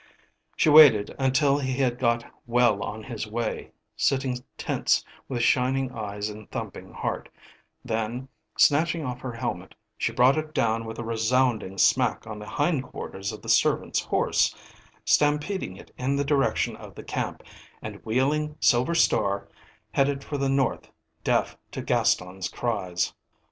She 0.55 0.67
waited 0.67 1.13
until 1.19 1.59
he 1.59 1.73
had 1.73 1.99
got 1.99 2.25
well 2.47 2.81
on 2.81 3.03
his 3.03 3.27
way, 3.27 3.69
sitting 3.95 4.39
tense 4.57 5.05
with 5.29 5.43
shining 5.43 5.91
eyes 5.91 6.27
and 6.27 6.49
thumping 6.49 6.91
heart, 6.91 7.29
then, 7.85 8.27
snatching 8.57 9.05
off 9.05 9.19
her 9.21 9.31
helmet, 9.33 9.75
she 9.99 10.11
brought 10.11 10.39
it 10.39 10.55
down 10.55 10.85
with 10.85 10.97
a 10.97 11.03
resounding 11.03 11.77
smack 11.77 12.25
on 12.25 12.39
the 12.39 12.49
hindquarters 12.49 13.31
of 13.31 13.43
the 13.43 13.47
servant's 13.49 13.99
horse, 13.99 14.55
stampeding 15.05 15.77
it 15.77 15.91
in 15.99 16.15
the 16.15 16.25
direction 16.25 16.75
of 16.77 16.95
the 16.95 17.03
camp, 17.03 17.43
and, 17.79 18.03
wheeling 18.03 18.55
Silver 18.59 18.95
Star, 18.95 19.49
headed 19.91 20.23
for 20.23 20.39
the 20.39 20.49
north, 20.49 20.89
deaf 21.23 21.55
to 21.69 21.83
Gaston's 21.83 22.49
cries. 22.49 23.13